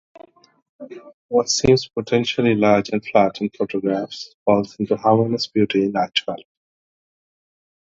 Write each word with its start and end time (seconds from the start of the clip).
What 1.27 1.47
seems 1.51 1.87
potentially 1.87 2.55
large 2.55 2.89
and 2.89 3.05
flat 3.05 3.39
in 3.39 3.51
photographs 3.51 4.35
falls 4.45 4.75
into 4.79 4.97
harmonious 4.97 5.45
beauty 5.45 5.85
in 5.85 5.95
actuality. 5.95 6.45